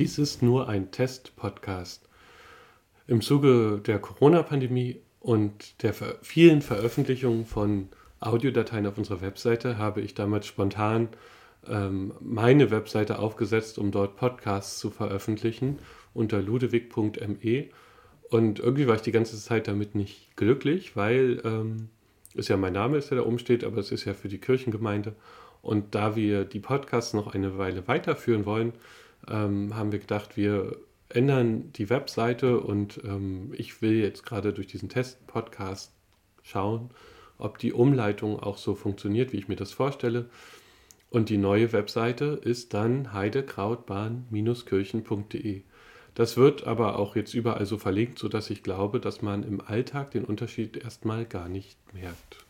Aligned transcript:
Dies 0.00 0.16
ist 0.16 0.40
nur 0.40 0.66
ein 0.66 0.90
Test-Podcast. 0.90 2.08
Im 3.06 3.20
Zuge 3.20 3.82
der 3.84 3.98
Corona-Pandemie 3.98 5.02
und 5.20 5.82
der 5.82 5.92
vielen 6.22 6.62
Veröffentlichungen 6.62 7.44
von 7.44 7.90
Audiodateien 8.18 8.86
auf 8.86 8.96
unserer 8.96 9.20
Webseite 9.20 9.76
habe 9.76 10.00
ich 10.00 10.14
damals 10.14 10.46
spontan 10.46 11.10
ähm, 11.68 12.14
meine 12.18 12.70
Webseite 12.70 13.18
aufgesetzt, 13.18 13.76
um 13.76 13.90
dort 13.90 14.16
Podcasts 14.16 14.78
zu 14.78 14.88
veröffentlichen 14.88 15.80
unter 16.14 16.40
ludewig.me. 16.40 17.66
Und 18.30 18.58
irgendwie 18.58 18.86
war 18.86 18.94
ich 18.94 19.02
die 19.02 19.12
ganze 19.12 19.36
Zeit 19.36 19.68
damit 19.68 19.94
nicht 19.94 20.34
glücklich, 20.34 20.96
weil 20.96 21.42
ähm, 21.44 21.90
es 22.34 22.48
ja 22.48 22.56
mein 22.56 22.72
Name 22.72 22.96
ist, 22.96 23.10
der 23.10 23.18
da 23.18 23.26
oben 23.26 23.38
steht, 23.38 23.64
aber 23.64 23.76
es 23.76 23.92
ist 23.92 24.06
ja 24.06 24.14
für 24.14 24.28
die 24.28 24.38
Kirchengemeinde. 24.38 25.14
Und 25.60 25.94
da 25.94 26.16
wir 26.16 26.46
die 26.46 26.60
Podcasts 26.60 27.12
noch 27.12 27.34
eine 27.34 27.58
Weile 27.58 27.86
weiterführen 27.86 28.46
wollen, 28.46 28.72
ähm, 29.28 29.74
haben 29.74 29.92
wir 29.92 29.98
gedacht, 29.98 30.36
wir 30.36 30.76
ändern 31.08 31.72
die 31.72 31.90
Webseite 31.90 32.60
und 32.60 33.00
ähm, 33.04 33.52
ich 33.56 33.82
will 33.82 33.94
jetzt 33.94 34.24
gerade 34.24 34.52
durch 34.52 34.68
diesen 34.68 34.88
Test-Podcast 34.88 35.92
schauen, 36.42 36.90
ob 37.38 37.58
die 37.58 37.72
Umleitung 37.72 38.40
auch 38.40 38.58
so 38.58 38.74
funktioniert, 38.74 39.32
wie 39.32 39.38
ich 39.38 39.48
mir 39.48 39.56
das 39.56 39.72
vorstelle. 39.72 40.28
Und 41.10 41.28
die 41.28 41.38
neue 41.38 41.72
Webseite 41.72 42.40
ist 42.44 42.74
dann 42.74 43.12
heidekrautbahn-kirchen.de. 43.12 45.62
Das 46.14 46.36
wird 46.36 46.66
aber 46.66 46.98
auch 46.98 47.16
jetzt 47.16 47.34
überall 47.34 47.66
so 47.66 47.78
verlinkt, 47.78 48.18
sodass 48.18 48.50
ich 48.50 48.62
glaube, 48.62 49.00
dass 49.00 49.22
man 49.22 49.42
im 49.42 49.60
Alltag 49.60 50.12
den 50.12 50.24
Unterschied 50.24 50.76
erstmal 50.76 51.24
gar 51.24 51.48
nicht 51.48 51.76
merkt. 51.92 52.44